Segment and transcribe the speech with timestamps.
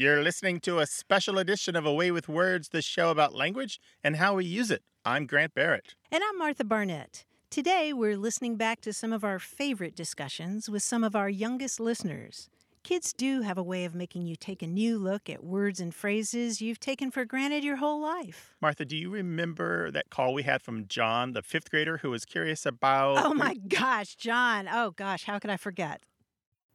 [0.00, 3.78] You're listening to a special edition of A Way with Words, the show about language
[4.02, 4.82] and how we use it.
[5.04, 5.94] I'm Grant Barrett.
[6.10, 7.26] And I'm Martha Barnette.
[7.50, 11.80] Today, we're listening back to some of our favorite discussions with some of our youngest
[11.80, 12.48] listeners.
[12.82, 15.94] Kids do have a way of making you take a new look at words and
[15.94, 18.54] phrases you've taken for granted your whole life.
[18.62, 22.24] Martha, do you remember that call we had from John, the fifth grader, who was
[22.24, 23.22] curious about.
[23.22, 24.66] Oh my gosh, John.
[24.66, 26.00] Oh gosh, how could I forget?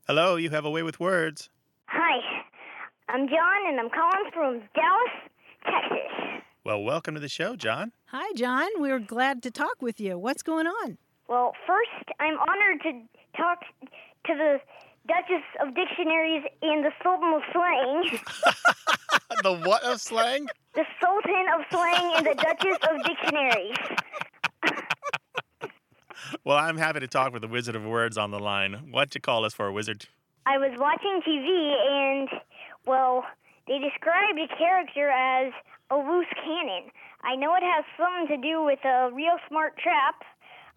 [0.05, 1.49] Hello, you have a way with words.
[1.87, 2.34] Hi,
[3.07, 5.15] I'm John, and I'm calling from Dallas,
[5.63, 6.41] Texas.
[6.63, 7.91] Well, welcome to the show, John.
[8.07, 8.67] Hi, John.
[8.77, 10.17] We're glad to talk with you.
[10.17, 10.97] What's going on?
[11.27, 12.91] Well, first, I'm honored to
[13.37, 13.59] talk
[14.25, 14.57] to the
[15.07, 18.19] Duchess of Dictionaries and the Sultan of Slang.
[19.43, 20.47] the what of slang?
[20.73, 23.77] The Sultan of Slang and the Duchess of Dictionaries.
[26.43, 28.89] Well, I'm happy to talk with the Wizard of Words on the line.
[28.91, 30.05] What'd you call us for, Wizard?
[30.45, 32.29] I was watching TV, and,
[32.87, 33.23] well,
[33.67, 35.53] they described a character as
[35.89, 36.91] a loose cannon.
[37.23, 40.21] I know it has something to do with a real smart trap,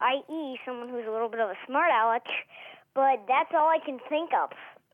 [0.01, 2.25] i.e., someone who's a little bit of a smart aleck,
[2.95, 4.51] but that's all I can think of.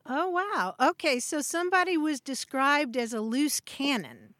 [0.06, 0.74] Oh, wow.
[0.80, 4.34] Okay, so somebody was described as a loose cannon.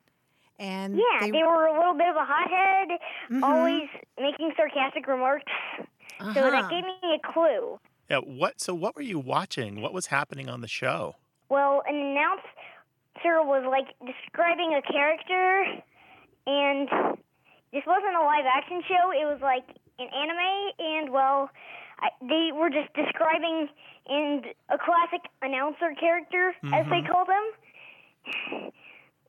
[0.59, 2.99] And Yeah, they, they were a little bit of a hothead,
[3.31, 3.43] Mhm.
[3.43, 3.89] always
[4.21, 5.53] making sarcastic remarks.
[5.79, 5.85] So
[6.21, 6.51] Uh-huh.
[6.51, 7.79] that gave me a clue.
[8.09, 9.81] Yeah, what so what were you watching?
[9.81, 11.17] What was happening on the show?
[11.49, 15.65] Well, an announcer was like describing a character,
[16.47, 16.89] and
[17.73, 19.11] this wasn't a live action show.
[19.13, 19.65] It was like
[19.99, 21.51] an anime, and well,
[22.01, 23.69] I, they were just describing
[24.07, 27.09] and a classic announcer character, as they Mhm.
[27.09, 28.73] call them,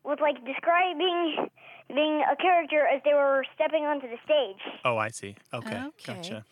[0.04, 1.50] was like describing
[1.94, 4.62] being a character as they were stepping onto the stage.
[4.84, 5.36] Oh, I see.
[5.54, 5.78] Okay.
[5.78, 5.92] Okay.
[6.06, 6.46] Gotcha.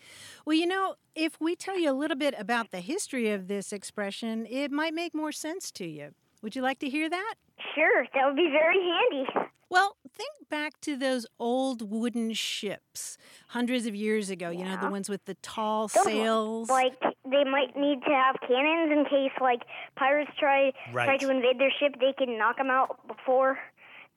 [0.44, 3.72] Well, you know, if we tell you a little bit about the history of this
[3.72, 6.14] expression, it might make more sense to you.
[6.42, 7.34] Would you like to hear that?
[7.74, 9.48] Sure, that would be very handy.
[9.70, 13.16] Well, think back to those old wooden ships
[13.48, 16.68] hundreds of years ago, you know, the ones with the tall Those sails.
[16.68, 19.62] Like they might need to have cannons in case like
[19.96, 21.96] pirates try try to invade their ship.
[21.98, 23.58] They can knock them out before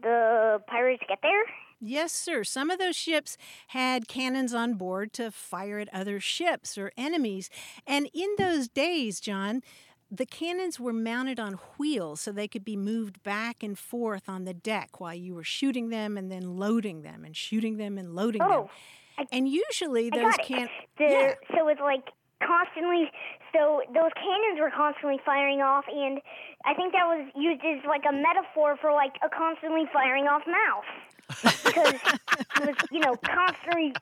[0.01, 1.44] the pirates get there.
[1.79, 2.43] Yes, sir.
[2.43, 7.49] Some of those ships had cannons on board to fire at other ships or enemies.
[7.85, 9.61] And in those days, John,
[10.09, 14.45] the cannons were mounted on wheels so they could be moved back and forth on
[14.45, 18.15] the deck while you were shooting them and then loading them and shooting them and
[18.15, 18.51] loading them.
[18.51, 18.69] Oh,
[19.17, 20.45] I- And usually those got it.
[20.45, 21.33] can The, Yeah.
[21.55, 22.09] So it's like
[22.41, 23.11] constantly.
[23.53, 26.21] So those cannons were constantly firing off, and
[26.65, 30.44] I think that was used as like a metaphor for like a constantly firing off
[30.45, 30.85] mouth,
[31.27, 33.93] because it was you know constantly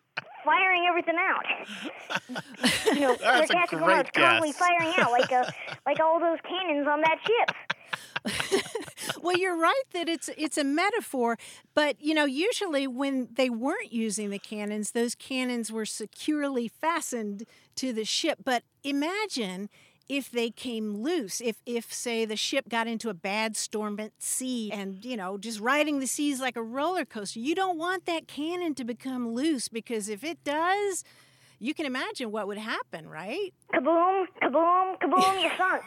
[0.43, 1.45] firing everything out.
[2.93, 4.57] You know, That's a sarcastic great remarks constantly guess.
[4.57, 5.53] firing out like a
[5.85, 8.61] like all those cannons on that ship.
[9.21, 11.37] well, you're right that it's it's a metaphor,
[11.73, 17.45] but you know, usually when they weren't using the cannons, those cannons were securely fastened
[17.75, 18.39] to the ship.
[18.43, 19.69] But imagine
[20.07, 24.11] if they came loose, if if say the ship got into a bad storm at
[24.19, 28.05] sea and you know just riding the seas like a roller coaster, you don't want
[28.05, 31.03] that cannon to become loose because if it does,
[31.59, 33.53] you can imagine what would happen, right?
[33.73, 34.25] Kaboom!
[34.41, 34.99] Kaboom!
[34.99, 35.43] Kaboom!
[35.43, 35.83] You sunk.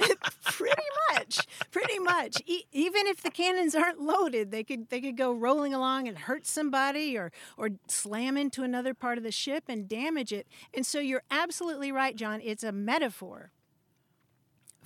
[0.44, 5.16] pretty much pretty much e- even if the cannons aren't loaded they could they could
[5.16, 9.64] go rolling along and hurt somebody or or slam into another part of the ship
[9.68, 13.52] and damage it and so you're absolutely right john it's a metaphor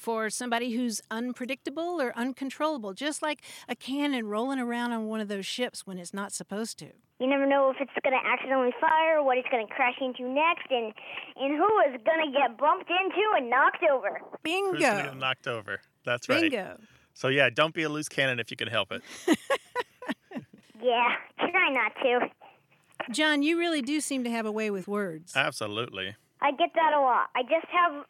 [0.04, 5.28] for somebody who's unpredictable or uncontrollable just like a cannon rolling around on one of
[5.28, 6.88] those ships when it's not supposed to
[7.18, 10.28] You never know if it's going to accidentally fire, what it's going to crash into
[10.28, 10.92] next, and
[11.36, 14.20] and who is going to get bumped into and knocked over.
[14.42, 15.80] bingo Who's gonna get knocked over?
[16.04, 16.50] That's right.
[16.50, 16.76] bingo
[17.14, 19.02] So yeah, don't be a loose cannon if you can help it.
[20.82, 22.28] Yeah, try not to.
[23.10, 26.14] john you really do seem to have a way with words Absolutely.
[26.42, 27.28] I get that a lot.
[27.34, 28.04] I just have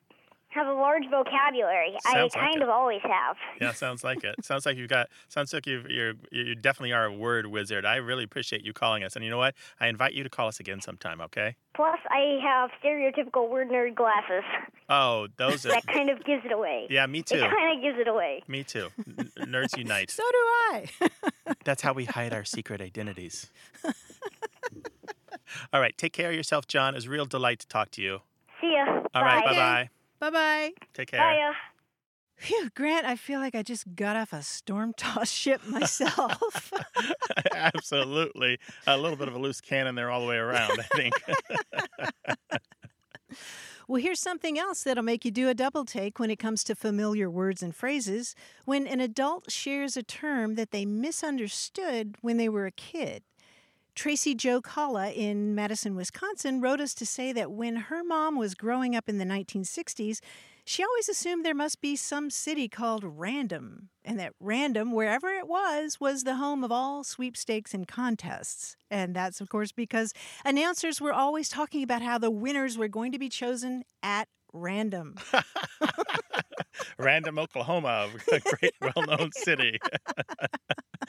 [0.54, 1.94] have a large vocabulary.
[2.06, 2.62] I like kind it.
[2.62, 3.36] of always have.
[3.60, 4.36] Yeah, sounds like it.
[4.44, 5.08] Sounds like you've got.
[5.28, 6.14] Sounds like you've, you're.
[6.30, 7.84] You definitely are a word wizard.
[7.84, 9.16] I really appreciate you calling us.
[9.16, 9.54] And you know what?
[9.80, 11.20] I invite you to call us again sometime.
[11.20, 11.56] Okay?
[11.74, 14.44] Plus, I have stereotypical word nerd glasses.
[14.88, 15.70] Oh, those are.
[15.70, 16.86] That kind of gives it away.
[16.90, 17.40] Yeah, me It too.
[17.40, 18.42] kind of gives it away.
[18.46, 18.88] Me too.
[19.18, 20.10] N- nerds unite.
[20.10, 20.38] so do
[20.72, 20.86] i
[21.64, 23.50] That's how we hide our secret identities.
[25.72, 25.96] All right.
[25.96, 26.94] Take care of yourself, John.
[26.94, 28.20] It was a real delight to talk to you.
[28.60, 29.02] See ya.
[29.14, 29.44] All right.
[29.44, 29.58] Bye Okay.
[29.58, 29.88] bye.
[30.18, 31.20] Bye bye Take care.
[31.20, 31.52] Bye.
[32.36, 36.72] Phew, Grant, I feel like I just got off a storm tossed ship myself.
[37.54, 38.58] Absolutely.
[38.86, 41.14] A little bit of a loose cannon there all the way around, I think.
[43.86, 46.74] Well, here's something else that'll make you do a double take when it comes to
[46.74, 48.34] familiar words and phrases.
[48.64, 53.24] When an adult shares a term that they misunderstood when they were a kid.
[53.94, 58.54] Tracy Jo Kalla in Madison, Wisconsin, wrote us to say that when her mom was
[58.54, 60.18] growing up in the 1960s,
[60.64, 65.46] she always assumed there must be some city called Random, and that Random, wherever it
[65.46, 68.74] was, was the home of all sweepstakes and contests.
[68.90, 70.12] And that's, of course, because
[70.44, 75.16] announcers were always talking about how the winners were going to be chosen at random.
[76.98, 79.80] Random, Oklahoma, a great well known city.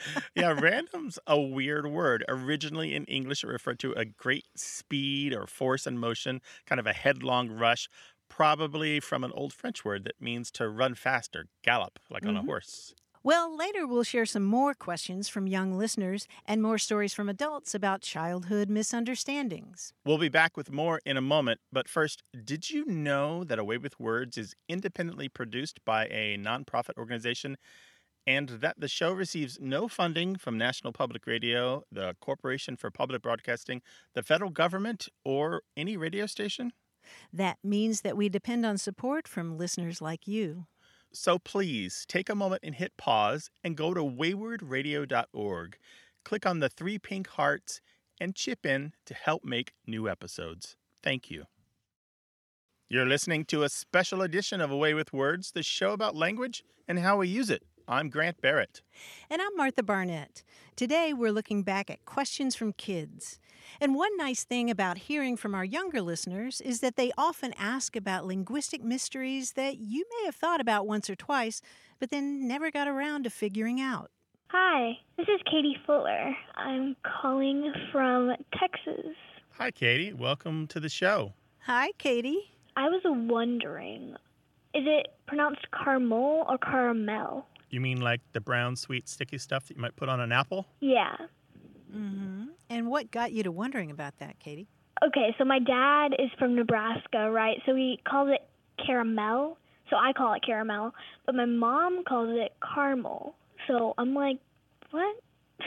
[0.34, 2.24] yeah, random's a weird word.
[2.28, 6.86] Originally in English, it referred to a great speed or force and motion, kind of
[6.86, 7.88] a headlong rush,
[8.28, 12.36] probably from an old French word that means to run fast or gallop, like on
[12.36, 12.44] a Mhm.
[12.44, 12.94] horse.
[13.26, 17.74] Well, later we'll share some more questions from young listeners and more stories from adults
[17.74, 19.92] about childhood misunderstandings.
[20.04, 23.64] We'll be back with more in a moment, but first, did you know that A
[23.64, 27.56] Way with Words is independently produced by a nonprofit organization
[28.28, 33.22] and that the show receives no funding from National Public Radio, the Corporation for Public
[33.22, 33.82] Broadcasting,
[34.14, 36.72] the federal government, or any radio station?
[37.32, 40.66] That means that we depend on support from listeners like you.
[41.12, 45.78] So please take a moment and hit pause and go to waywordradio.org.
[46.24, 47.80] Click on the three pink hearts
[48.20, 50.76] and chip in to help make new episodes.
[51.02, 51.44] Thank you.
[52.88, 56.62] You're listening to a special edition of A Way with Words, the show about language
[56.86, 57.62] and how we use it.
[57.88, 58.82] I'm Grant Barrett.
[59.30, 60.42] And I'm Martha Barnette.
[60.74, 63.38] Today we're looking back at questions from kids.
[63.80, 67.94] And one nice thing about hearing from our younger listeners is that they often ask
[67.94, 71.62] about linguistic mysteries that you may have thought about once or twice,
[72.00, 74.10] but then never got around to figuring out.
[74.48, 76.34] Hi, this is Katie Fuller.
[76.56, 79.14] I'm calling from Texas.
[79.58, 80.12] Hi, Katie.
[80.12, 81.34] Welcome to the show.
[81.60, 82.50] Hi, Katie.
[82.76, 84.16] I was wondering,
[84.74, 87.46] is it pronounced caramel or caramel?
[87.70, 90.66] You mean like the brown, sweet, sticky stuff that you might put on an apple?
[90.80, 91.16] Yeah.
[91.94, 92.44] Mm-hmm.
[92.70, 94.68] And what got you to wondering about that, Katie?
[95.04, 97.58] Okay, so my dad is from Nebraska, right?
[97.66, 98.48] So he calls it
[98.84, 99.58] caramel.
[99.90, 100.94] So I call it caramel,
[101.26, 103.36] but my mom calls it caramel.
[103.66, 104.38] So I'm like,
[104.90, 105.16] what?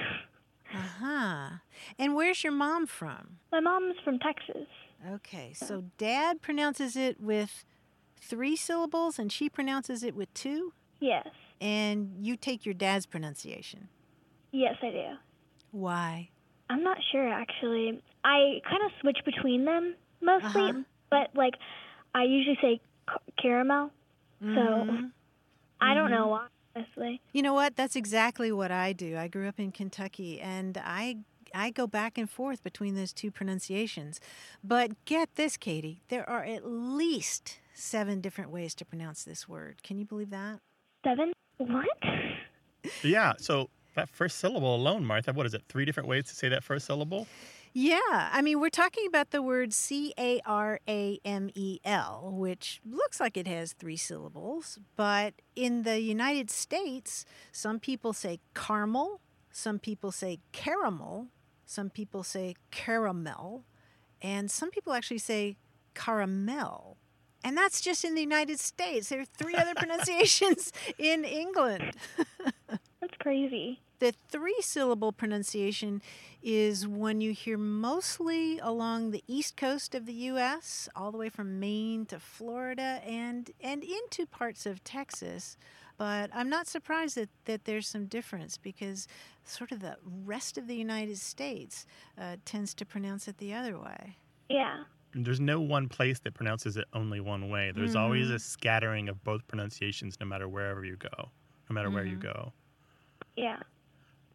[0.71, 1.49] Uh huh.
[1.97, 3.37] And where's your mom from?
[3.51, 4.67] My mom's from Texas.
[5.13, 7.65] Okay, so dad pronounces it with
[8.21, 11.27] three syllables and she pronounces it with two, Yes.
[11.61, 13.89] And you take your dad's pronunciation.
[14.51, 15.05] Yes, I do.
[15.71, 16.29] Why?
[16.69, 18.01] I'm not sure actually.
[18.23, 20.83] I kind of switch between them mostly, Uh-huh.
[21.09, 21.53] but like
[22.15, 23.91] I usually say ca- caramel.
[24.41, 25.11] Mhm.
[25.81, 27.21] I don't know why, honestly.
[27.33, 27.75] You know what?
[27.75, 29.17] That's exactly what I do.
[29.17, 31.17] I grew up in Kentucky and I
[31.53, 34.19] I go back and forth between those two pronunciations.
[34.63, 39.81] But get this, Katie, there are at least 7 different ways to pronounce this word.
[39.81, 40.59] Can you believe that?
[41.03, 41.33] Seven?
[41.59, 41.87] What?
[43.03, 45.63] Yeah, so that first syllable alone, Martha, what is it?
[45.67, 47.27] Three different ways to say that first syllable?
[47.73, 52.31] Yeah, I mean, we're talking about the word C A R A M E L,
[52.33, 58.39] which looks like it has three syllables, but in the United States, some people say
[58.55, 59.19] caramel,
[59.51, 61.27] some people say caramel,
[61.65, 63.65] some people say caramel,
[64.21, 65.57] and some people actually say
[65.93, 66.97] caramel.
[67.43, 69.09] And that's just in the United States.
[69.09, 71.95] There are three other pronunciations in England.
[73.01, 73.79] That's crazy.
[73.99, 76.01] The three syllable pronunciation
[76.41, 81.29] is one you hear mostly along the east coast of the U.S., all the way
[81.29, 85.57] from Maine to Florida and, and into parts of Texas.
[85.97, 89.05] But I'm not surprised that, that there's some difference because
[89.43, 91.85] sort of the rest of the United States
[92.17, 94.17] uh, tends to pronounce it the other way.
[94.47, 94.83] Yeah.
[95.13, 97.71] There's no one place that pronounces it only one way.
[97.75, 101.09] There's always a scattering of both pronunciations no matter wherever you go,
[101.69, 102.21] no matter where you Mhm.
[102.21, 102.53] go.
[103.35, 103.59] Yeah.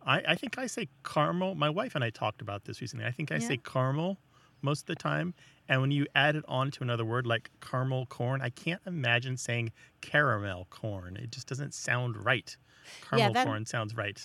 [0.02, 1.54] I, I think I say caramel.
[1.54, 3.06] My wife and I talked about this recently.
[3.06, 3.48] I think I Yeah.
[3.48, 4.18] say caramel
[4.62, 5.32] most of the time.
[5.68, 9.36] And when you add it on to another word like caramel corn, I can't imagine
[9.36, 11.16] saying caramel corn.
[11.16, 12.54] It just doesn't sound right.
[13.02, 14.20] Caramel that- corn sounds right.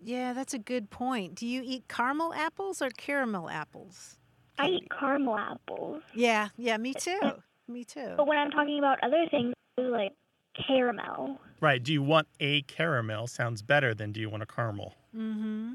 [0.00, 1.34] Yeah, that's a good point.
[1.34, 4.18] Do you eat caramel apples or caramel apples?
[4.58, 6.02] I eat caramel apples.
[6.14, 7.20] Yeah, yeah, me too.
[7.66, 8.14] Me too.
[8.16, 10.12] But when I'm talking about other things, like
[10.54, 11.40] caramel.
[11.60, 11.82] Right.
[11.82, 14.94] Do you want a caramel sounds better than do you want a caramel?
[15.16, 15.74] Mm-hmm.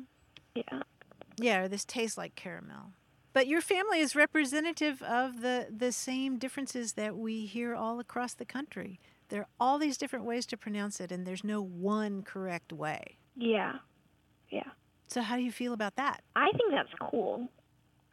[0.56, 0.82] Yeah.
[1.38, 2.94] Yeah, this tastes like caramel.
[3.34, 8.34] But your family is representative of the, the same differences that we hear all across
[8.34, 9.00] the country.
[9.30, 13.18] There are all these different ways to pronounce it, and there's no one correct way.
[13.36, 13.76] Yeah.
[14.50, 14.64] Yeah.
[15.08, 16.24] So, how do you feel about that?
[16.36, 17.48] I think that's cool.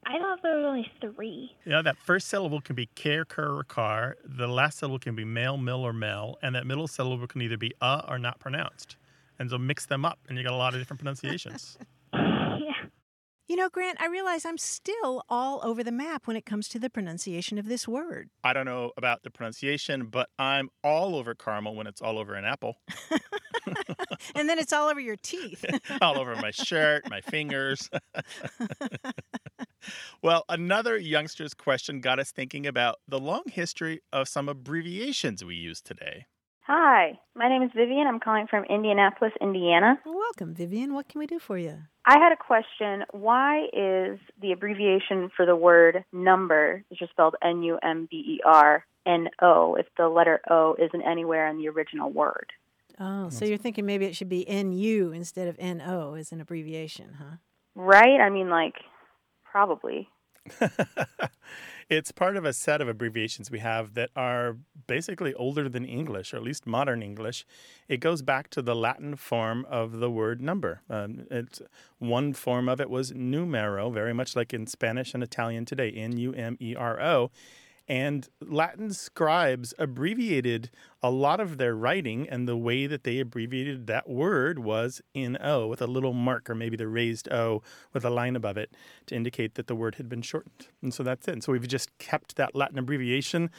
[0.04, 1.52] I thought there were only three.
[1.64, 4.16] Yeah, that first syllable can be care, cur, or car.
[4.24, 6.38] The last syllable can be male, mill, or mel.
[6.42, 8.96] And that middle syllable can either be uh or not pronounced.
[9.38, 11.76] And so mix them up, and you got a lot of different pronunciations.
[12.12, 12.72] yeah.
[13.48, 16.80] You know, Grant, I realize I'm still all over the map when it comes to
[16.80, 18.28] the pronunciation of this word.
[18.42, 22.34] I don't know about the pronunciation, but I'm all over caramel when it's all over
[22.34, 22.78] an apple,
[24.34, 25.64] and then it's all over your teeth.
[26.00, 27.88] all over my shirt, my fingers.
[30.22, 35.54] Well, another youngster's question got us thinking about the long history of some abbreviations we
[35.54, 36.26] use today.
[36.66, 38.08] Hi, my name is Vivian.
[38.08, 40.00] I'm calling from Indianapolis, Indiana.
[40.04, 40.94] Welcome, Vivian.
[40.94, 41.78] What can we do for you?
[42.04, 43.04] I had a question.
[43.12, 48.16] Why is the abbreviation for the word number, which is spelled N U M B
[48.16, 52.52] E R, N O, if the letter O isn't anywhere in the original word?
[52.98, 57.18] Oh, so you're thinking maybe it should be NU instead of NO as an abbreviation,
[57.18, 57.36] huh?
[57.74, 58.20] Right?
[58.20, 58.74] I mean, like,
[59.56, 60.10] probably.
[61.88, 66.34] it's part of a set of abbreviations we have that are basically older than English,
[66.34, 67.46] or at least modern English.
[67.88, 70.82] It goes back to the Latin form of the word number.
[70.90, 71.62] Um, it's
[71.98, 76.18] one form of it was numero, very much like in Spanish and Italian today, N
[76.18, 77.30] U M E R O.
[77.88, 80.70] And Latin scribes abbreviated
[81.02, 85.38] a lot of their writing, and the way that they abbreviated that word was in
[85.40, 87.62] O with a little mark, or maybe the raised O
[87.92, 88.74] with a line above it
[89.06, 90.68] to indicate that the word had been shortened.
[90.82, 91.32] And so that's it.
[91.32, 93.50] And so we've just kept that Latin abbreviation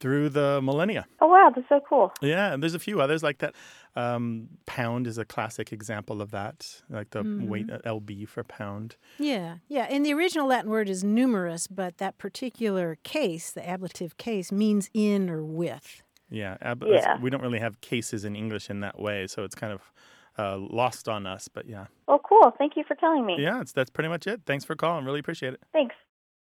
[0.00, 1.06] through the millennia.
[1.20, 2.12] Oh, wow, that's so cool.
[2.20, 3.54] Yeah, and there's a few others like that.
[3.96, 7.48] Um, pound is a classic example of that, like the mm-hmm.
[7.48, 8.96] weight uh, LB for pound.
[9.18, 9.86] Yeah, yeah.
[9.90, 14.88] And the original Latin word is numerus, but that particular case, the ablative case, means
[14.94, 16.02] in or with.
[16.30, 17.18] Yeah, ab- yeah.
[17.20, 19.92] we don't really have cases in English in that way, so it's kind of
[20.38, 21.48] uh, lost on us.
[21.48, 21.86] But yeah.
[22.06, 22.52] Oh, cool.
[22.56, 23.36] Thank you for telling me.
[23.38, 24.42] Yeah, that's pretty much it.
[24.46, 25.04] Thanks for calling.
[25.04, 25.62] Really appreciate it.
[25.72, 25.96] Thanks.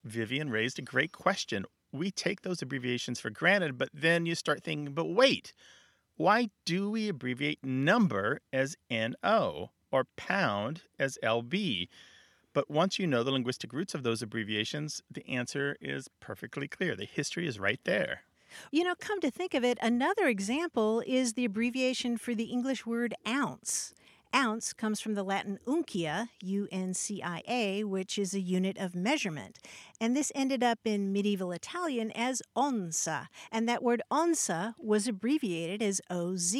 [0.04, 4.62] Vivian raised a great question we take those abbreviations for granted, but then you start
[4.62, 5.52] thinking, but wait,
[6.16, 11.88] why do we abbreviate number as NO or pound as LB?
[12.52, 16.96] But once you know the linguistic roots of those abbreviations, the answer is perfectly clear.
[16.96, 18.22] The history is right there.
[18.72, 22.84] You know, come to think of it, another example is the abbreviation for the English
[22.84, 23.94] word ounce.
[24.34, 28.78] Ounce comes from the Latin uncia, U N C I A, which is a unit
[28.78, 29.58] of measurement.
[30.00, 33.26] And this ended up in medieval Italian as onza.
[33.50, 36.54] And that word onza was abbreviated as OZ.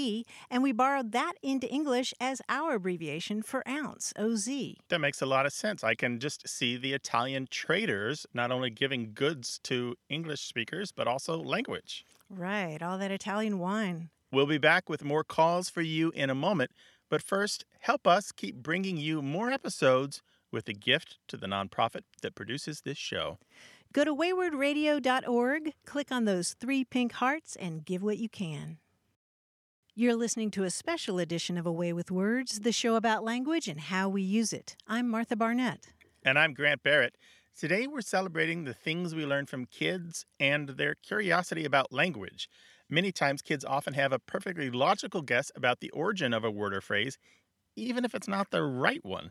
[0.50, 4.48] And we borrowed that into English as our abbreviation for ounce, OZ.
[4.88, 5.84] That makes a lot of sense.
[5.84, 11.06] I can just see the Italian traders not only giving goods to English speakers, but
[11.06, 12.04] also language.
[12.28, 14.10] Right, all that Italian wine.
[14.32, 16.70] We'll be back with more calls for you in a moment.
[17.10, 22.02] But first, help us keep bringing you more episodes with a gift to the nonprofit
[22.22, 23.38] that produces this show.
[23.92, 28.78] Go to waywordradio.org, click on those three pink hearts, and give what you can.
[29.96, 33.66] You're listening to a special edition of A Way with Words, the show about language
[33.66, 34.76] and how we use it.
[34.86, 35.88] I'm Martha Barnette.
[36.22, 37.16] And I'm Grant Barrett.
[37.58, 42.48] Today we're celebrating the things we learn from kids and their curiosity about language.
[42.92, 46.74] Many times, kids often have a perfectly logical guess about the origin of a word
[46.74, 47.18] or phrase,
[47.76, 49.30] even if it's not the right one.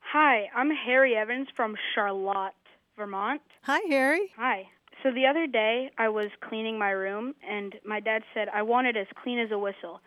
[0.00, 2.52] Hi, I'm Harry Evans from Charlotte,
[2.98, 3.40] Vermont.
[3.62, 4.30] Hi, Harry.
[4.36, 4.64] Hi.
[5.02, 8.88] So the other day, I was cleaning my room, and my dad said I want
[8.88, 10.00] it as clean as a whistle.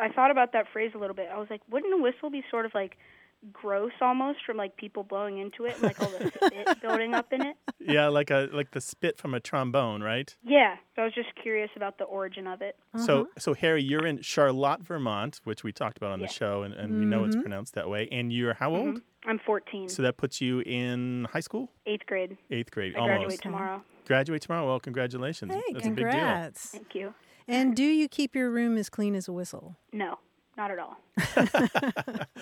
[0.00, 1.28] I thought about that phrase a little bit.
[1.32, 2.96] I was like, wouldn't a whistle be sort of like
[3.52, 7.32] gross almost from like people blowing into it and like all the spit building up
[7.32, 7.56] in it.
[7.78, 10.34] Yeah, like a like the spit from a trombone, right?
[10.44, 10.76] Yeah.
[10.94, 12.76] So I was just curious about the origin of it.
[12.94, 13.04] Uh-huh.
[13.04, 16.74] So so Harry, you're in Charlotte, Vermont, which we talked about on the show and,
[16.74, 17.00] and mm-hmm.
[17.00, 17.42] we know it's mm-hmm.
[17.42, 18.08] pronounced that way.
[18.12, 18.96] And you're how old?
[18.96, 19.30] Mm-hmm.
[19.30, 19.88] I'm 14.
[19.88, 21.70] So that puts you in high school?
[21.86, 22.38] Eighth grade.
[22.50, 22.94] Eighth grade.
[22.96, 23.18] I almost.
[23.18, 23.82] graduate tomorrow.
[24.06, 24.66] Graduate tomorrow.
[24.66, 25.54] Well, congratulations.
[25.54, 26.74] Hey, That's congrats.
[26.74, 26.92] a big deal.
[26.92, 27.14] Thank you.
[27.46, 29.76] And do you keep your room as clean as a whistle?
[29.92, 30.18] No.
[30.60, 30.98] Not at all.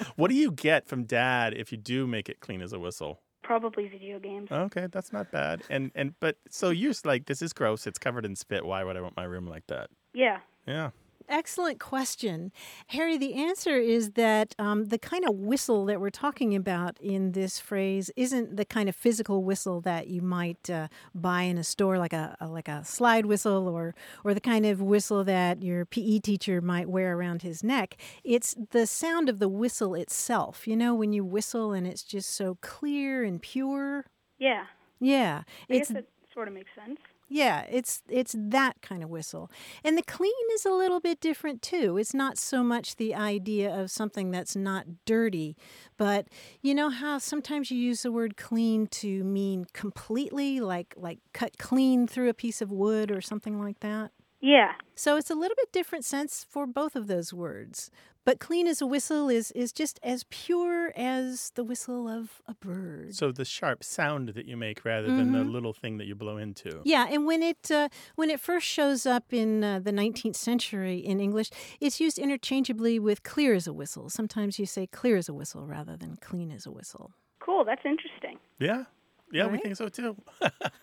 [0.16, 3.20] what do you get from dad if you do make it clean as a whistle?
[3.44, 4.50] Probably video games.
[4.50, 5.62] Okay, that's not bad.
[5.70, 7.86] And and but so you're like, this is gross.
[7.86, 8.64] It's covered in spit.
[8.64, 9.90] Why would I want my room like that?
[10.12, 10.40] Yeah.
[10.66, 10.90] Yeah
[11.28, 12.52] excellent question.
[12.88, 17.32] Harry, the answer is that um, the kind of whistle that we're talking about in
[17.32, 21.64] this phrase isn't the kind of physical whistle that you might uh, buy in a
[21.64, 23.94] store, like a, a, like a slide whistle, or
[24.24, 27.96] or the kind of whistle that your PE teacher might wear around his neck.
[28.24, 30.66] It's the sound of the whistle itself.
[30.66, 34.06] You know, when you whistle and it's just so clear and pure.
[34.38, 34.64] Yeah.
[35.00, 35.42] Yeah.
[35.70, 37.00] I it's, guess it sort of makes sense.
[37.28, 39.50] Yeah, it's it's that kind of whistle.
[39.84, 41.98] And the clean is a little bit different too.
[41.98, 45.56] It's not so much the idea of something that's not dirty,
[45.98, 46.28] but
[46.62, 51.58] you know how sometimes you use the word clean to mean completely like like cut
[51.58, 54.10] clean through a piece of wood or something like that?
[54.40, 54.72] Yeah.
[54.94, 57.90] So it's a little bit different sense for both of those words.
[58.28, 62.52] But clean as a whistle is is just as pure as the whistle of a
[62.52, 63.14] bird.
[63.14, 66.36] So the sharp sound that you make rather than the little thing that you blow
[66.36, 66.82] into.
[66.84, 70.98] Yeah, and when it uh, when it first shows up in uh, the 19th century
[70.98, 71.48] in English,
[71.80, 74.10] it's used interchangeably with clear as a whistle.
[74.10, 77.12] Sometimes you say clear as a whistle rather than clean as a whistle.
[77.40, 77.64] Cool.
[77.64, 78.36] That's interesting.
[78.58, 78.84] Yeah.
[79.32, 80.16] Yeah, we think so too.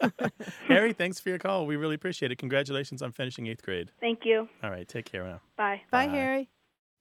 [0.67, 1.67] Harry, thanks for your call.
[1.67, 2.39] We really appreciate it.
[2.39, 3.91] Congratulations on finishing eighth grade.
[3.99, 4.49] Thank you.
[4.63, 5.41] All right, take care now.
[5.57, 5.81] Bye.
[5.91, 6.11] Bye, Bye.
[6.11, 6.49] Harry.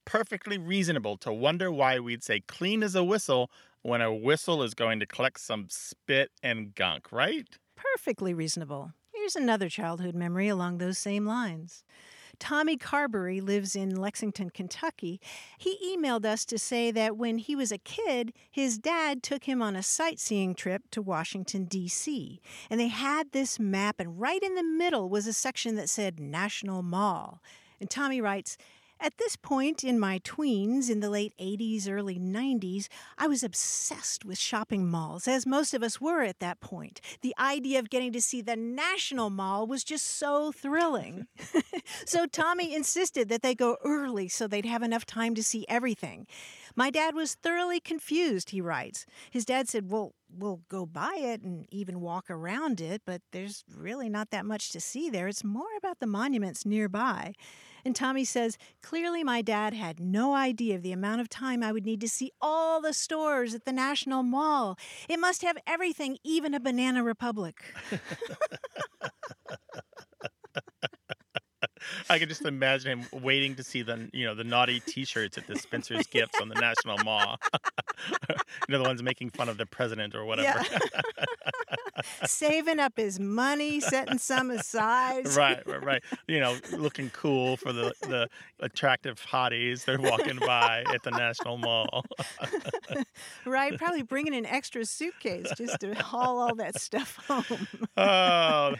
[0.05, 3.49] Perfectly reasonable to wonder why we'd say clean as a whistle
[3.81, 7.47] when a whistle is going to collect some spit and gunk, right?
[7.75, 8.93] Perfectly reasonable.
[9.13, 11.83] Here's another childhood memory along those same lines.
[12.39, 15.21] Tommy Carberry lives in Lexington, Kentucky.
[15.57, 19.61] He emailed us to say that when he was a kid, his dad took him
[19.61, 22.41] on a sightseeing trip to Washington, D.C.
[22.69, 26.19] And they had this map, and right in the middle was a section that said
[26.19, 27.41] National Mall.
[27.79, 28.57] And Tommy writes,
[29.05, 32.87] at this point in my tweens, in the late 80s, early 90s,
[33.19, 37.01] I was obsessed with shopping malls, as most of us were at that point.
[37.21, 41.27] The idea of getting to see the National Mall was just so thrilling.
[42.05, 46.25] so Tommy insisted that they go early so they'd have enough time to see everything.
[46.75, 49.05] My dad was thoroughly confused, he writes.
[49.29, 53.63] His dad said, Well, we'll go by it and even walk around it, but there's
[53.73, 55.27] really not that much to see there.
[55.27, 57.33] It's more about the monuments nearby.
[57.85, 61.71] And Tommy says, Clearly, my dad had no idea of the amount of time I
[61.71, 64.75] would need to see all the stores at the National Mall.
[65.07, 67.63] It must have everything, even a Banana Republic.
[72.09, 75.47] I can just imagine him waiting to see the you know the naughty T-shirts at
[75.47, 77.37] the Spencer's Gifts on the National Mall.
[78.29, 78.35] you
[78.69, 80.63] know the ones making fun of the president or whatever.
[82.25, 85.27] Saving up his money, setting some aside.
[85.35, 86.03] right, right, right.
[86.27, 91.57] You know, looking cool for the the attractive hotties they're walking by at the National
[91.57, 92.05] Mall.
[93.45, 97.67] Right, probably bringing an extra suitcase just to haul all that stuff home.
[97.97, 98.75] oh.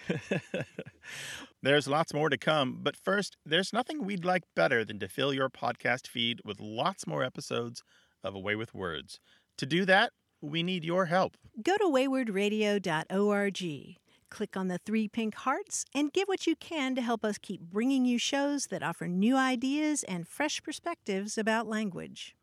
[1.62, 5.34] There's lots more to come, but first, there's nothing we'd like better than to fill
[5.34, 7.84] your podcast feed with lots more episodes
[8.24, 9.20] of A Way with Words.
[9.58, 11.38] To do that, we need your help.
[11.64, 13.98] Go to waywordradio.org.
[14.30, 17.62] Click on the three pink hearts and give what you can to help us keep
[17.62, 22.36] bringing you shows that offer new ideas and fresh perspectives about language.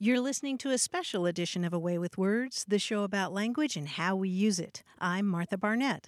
[0.00, 3.76] You're listening to a special edition of A Way with Words, the show about language
[3.76, 4.82] and how we use it.
[4.98, 6.06] I'm Martha Barnette.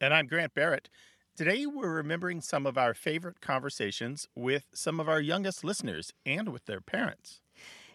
[0.00, 0.88] And I'm Grant Barrett.
[1.38, 6.48] Today, we're remembering some of our favorite conversations with some of our youngest listeners and
[6.48, 7.42] with their parents.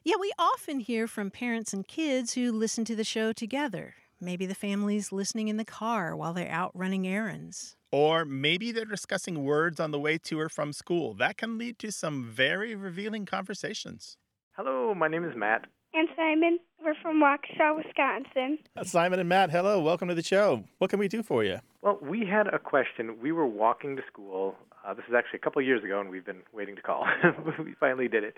[0.01, 3.95] Yeah, we often hear from parents and kids who listen to the show together.
[4.21, 7.75] Maybe the family's listening in the car while they're out running errands.
[7.91, 11.13] Or maybe they're discussing words on the way to or from school.
[11.13, 14.15] That can lead to some very revealing conversations.
[14.53, 15.65] Hello, my name is Matt.
[15.95, 18.58] And Simon, we're from Waukesha, Wisconsin.
[18.84, 19.79] Simon and Matt, hello.
[19.79, 20.63] Welcome to the show.
[20.79, 21.60] What can we do for you?
[21.84, 23.17] Well, we had a question.
[23.21, 24.56] We were walking to school.
[24.84, 27.06] Uh, this is actually a couple of years ago, and we've been waiting to call.
[27.63, 28.34] we finally did it.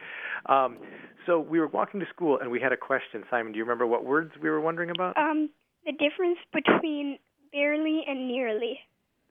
[0.47, 0.79] Um,
[1.25, 3.23] so we were walking to school, and we had a question.
[3.29, 5.15] Simon, do you remember what words we were wondering about?
[5.17, 5.49] Um,
[5.85, 7.19] the difference between
[7.53, 8.79] barely and nearly.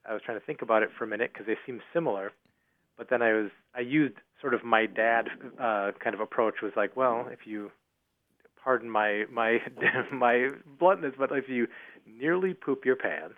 [0.09, 2.33] I was trying to think about it for a minute because they seem similar,
[2.97, 5.29] but then I was I used sort of my dad
[5.61, 7.71] uh, kind of approach was like, well, if you
[8.65, 9.59] pardon my my
[10.13, 10.49] my
[10.79, 11.69] bluntness, but if you
[12.07, 13.37] nearly poop your pants,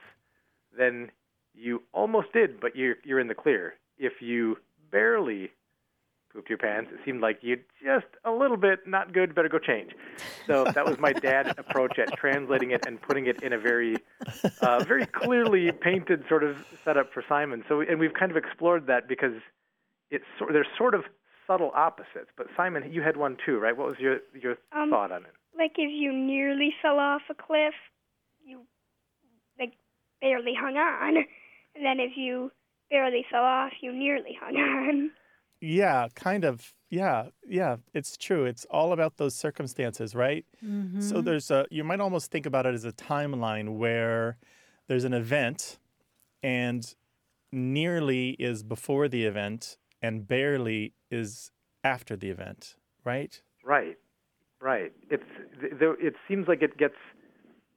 [0.77, 1.11] then
[1.55, 3.75] you almost did, but you're you're in the clear.
[3.99, 4.57] If you
[4.91, 5.51] barely
[6.33, 9.59] pooped your pants, it seemed like you just a little bit not good, better go
[9.59, 9.93] change.
[10.47, 13.97] So that was my dad's approach at translating it and putting it in a very
[14.61, 17.65] uh, very clearly painted sort of setup for Simon.
[17.69, 19.35] So and we've kind of explored that because
[20.11, 21.05] it's there's sort of
[21.47, 22.31] subtle opposites.
[22.37, 23.77] But Simon, you had one too, right?
[23.77, 25.33] What was your your Um, thought on it?
[25.57, 27.75] Like if you nearly fell off a cliff,
[28.45, 28.61] you
[29.59, 29.73] like
[30.21, 31.17] barely hung on.
[31.75, 32.51] And then if you
[32.91, 35.11] barely fell off, you nearly hung on.
[35.61, 36.73] Yeah, kind of.
[36.89, 38.45] Yeah, yeah, it's true.
[38.45, 40.47] It's all about those circumstances, right?
[41.01, 44.39] So there's a, you might almost think about it as a timeline where
[44.87, 45.81] there's an event
[46.45, 46.95] and
[47.51, 51.51] nearly is before the event and barely is
[51.85, 53.41] after the event, right?
[53.65, 53.99] Right,
[54.61, 54.93] right.
[55.11, 55.23] It's
[55.61, 56.95] th- th- it seems like it gets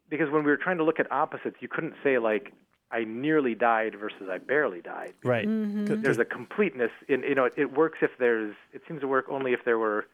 [0.10, 2.54] because when we were trying to look at opposites, you couldn't say like
[2.92, 5.14] I nearly died versus I barely died.
[5.24, 5.48] Right.
[5.48, 6.02] Mhm.
[6.02, 9.26] There's a completeness in you know it, it works if there's it seems to work
[9.30, 10.08] only if there were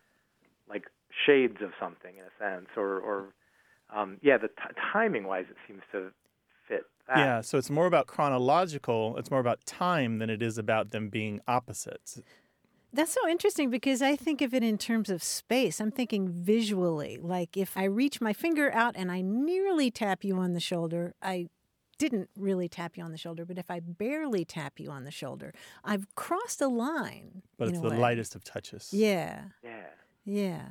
[0.69, 0.86] like
[1.25, 3.34] shades of something in a sense or or
[3.95, 4.54] um, yeah the t-
[4.91, 6.12] timing wise it seems to
[6.67, 7.17] fit that.
[7.17, 11.10] Yeah, so it's more about chronological, it's more about time than it is about them
[11.10, 12.19] being opposites.
[12.95, 15.81] That's so interesting because I think of it in terms of space.
[15.81, 17.17] I'm thinking visually.
[17.21, 21.13] Like if I reach my finger out and I nearly tap you on the shoulder,
[21.21, 21.49] I
[21.97, 25.12] didn't really tap you on the shoulder, but if I barely tap you on the
[25.12, 25.53] shoulder,
[25.84, 27.41] I've crossed a line.
[27.58, 27.97] But it's the way.
[27.97, 28.89] lightest of touches.
[28.93, 29.88] Yeah, Yeah.
[30.23, 30.65] yeah.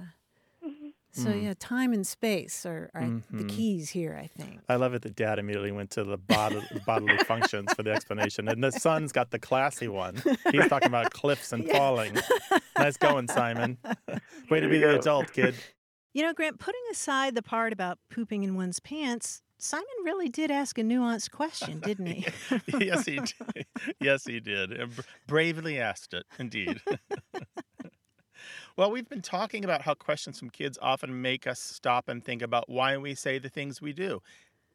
[1.17, 1.43] So Mm.
[1.45, 3.49] yeah, time and space are, are the Mhm.
[3.49, 4.19] keys here.
[4.21, 4.61] I think.
[4.69, 8.49] I love it that Dad immediately went to the bod- bodily functions for the explanation,
[8.49, 10.17] and the son's got the classy one.
[10.51, 11.79] He's talking about cliffs and Yeah.
[11.79, 12.17] falling.
[12.77, 13.79] Nice going, Simon.
[14.51, 15.55] Way to be the adult, kid.
[16.15, 20.51] You know, Grant, putting aside the part about pooping in one's pants, Simon really did
[20.51, 22.27] ask a nuanced question, didn't he?
[22.81, 23.67] yes, he did.
[24.01, 24.73] Yes, he did.
[24.73, 24.93] And
[25.29, 26.81] bravely asked it, indeed.
[28.77, 32.43] Well, we've been talking about how questions from kids often make us stop and think
[32.43, 34.21] about why we say the things we do.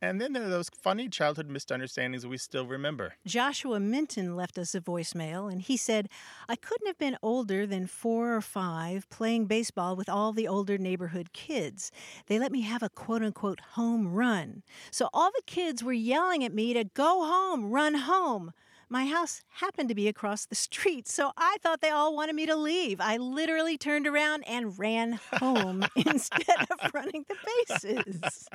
[0.01, 3.15] And then there are those funny childhood misunderstandings we still remember.
[3.25, 6.07] Joshua Minton left us a voicemail, and he said,
[6.47, 10.77] I couldn't have been older than four or five playing baseball with all the older
[10.77, 11.91] neighborhood kids.
[12.27, 14.63] They let me have a quote unquote home run.
[14.89, 18.53] So all the kids were yelling at me to go home, run home.
[18.91, 22.47] My house happened to be across the street, so I thought they all wanted me
[22.47, 22.99] to leave.
[22.99, 27.35] I literally turned around and ran home instead of running the
[27.69, 28.49] bases.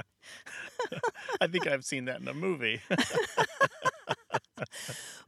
[1.40, 2.80] I think I've seen that in a movie.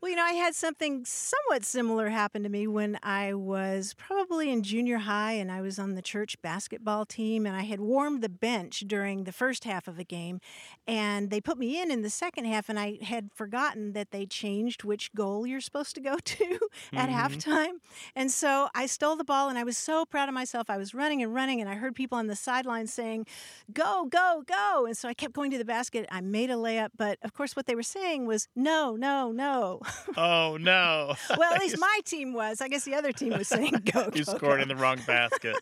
[0.01, 4.51] Well, you know, I had something somewhat similar happen to me when I was probably
[4.51, 8.23] in junior high and I was on the church basketball team and I had warmed
[8.23, 10.41] the bench during the first half of a game
[10.87, 14.27] and they put me in in the second half and I had forgotten that they
[14.27, 16.59] changed which goal you're supposed to go to
[16.95, 17.15] at Mhm.
[17.15, 17.75] halftime.
[18.15, 20.69] And so I stole the ball and I was so proud of myself.
[20.71, 23.27] I was running and running and I heard people on the sidelines saying,
[23.73, 26.07] "Go, go, go." And so I kept going to the basket.
[26.11, 29.81] I made a layup, but of course what they were saying was, "No, no, no."
[30.17, 31.15] oh, no.
[31.37, 32.61] Well, at least my team was.
[32.61, 34.11] I guess the other team was saying go.
[34.15, 34.63] You go, scored go.
[34.63, 35.57] in the wrong basket.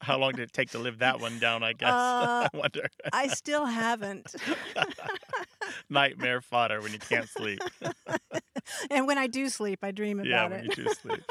[0.00, 1.90] How long did it take to live that one down, I guess?
[1.90, 2.88] Uh, I wonder.
[3.12, 4.34] I still haven't.
[5.90, 7.60] Nightmare fodder when you can't sleep.
[8.90, 10.78] and when I do sleep, I dream about yeah, about when it.
[10.78, 11.22] you do sleep.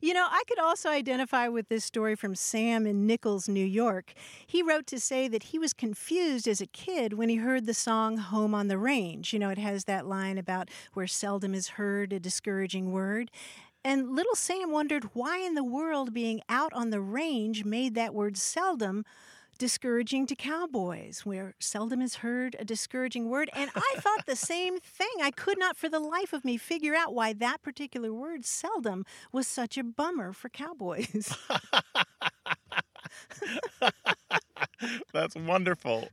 [0.00, 4.12] You know, I could also identify with this story from Sam in Nichols, New York.
[4.46, 7.74] He wrote to say that he was confused as a kid when he heard the
[7.74, 9.32] song Home on the Range.
[9.32, 13.30] You know, it has that line about where seldom is heard a discouraging word.
[13.82, 18.14] And little Sam wondered why in the world being out on the range made that
[18.14, 19.04] word seldom
[19.60, 23.50] discouraging to cowboys, where seldom is heard a discouraging word.
[23.52, 25.06] And I thought the same thing.
[25.22, 29.04] I could not for the life of me figure out why that particular word, seldom,
[29.32, 31.36] was such a bummer for cowboys.
[35.12, 36.08] That's wonderful.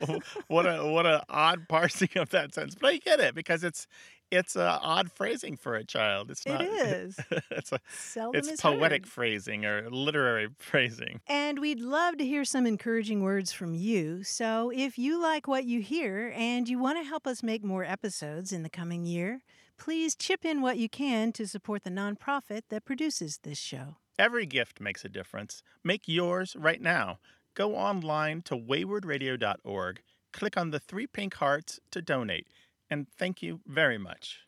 [0.48, 2.76] What a what a odd parsing of that sentence.
[2.76, 3.88] But I get it because it's
[4.32, 6.32] it's a odd phrasing for a child.
[6.32, 6.62] It's not.
[6.66, 7.20] is.
[7.52, 9.12] it's a seldom it's poetic heard.
[9.12, 11.22] phrasing or literary phrasing.
[11.28, 14.24] And we'd love to hear some encouraging words from you.
[14.24, 17.84] So if you like what you hear and you want to help us make more
[17.84, 19.42] episodes in the coming year,
[19.78, 23.98] please chip in what you can to support the nonprofit that produces this show.
[24.20, 25.62] Every gift makes a difference.
[25.84, 27.20] Make yours right now.
[27.54, 32.48] Go online to waywordradio.org, click on the three pink hearts to donate,
[32.90, 34.47] and thank you very much.